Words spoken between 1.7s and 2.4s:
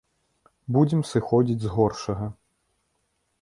горшага.